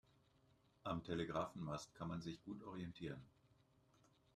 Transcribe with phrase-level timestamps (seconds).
[0.83, 3.21] Am Telegrafenmast kann man sich gut orientieren.